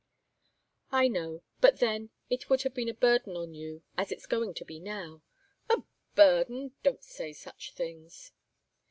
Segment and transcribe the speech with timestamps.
[0.91, 4.55] "I know but then, it would have been a burden on you, as it's going
[4.55, 5.21] to be now."
[5.69, 5.83] "A
[6.15, 6.71] burden!
[6.81, 8.31] Don't say such things."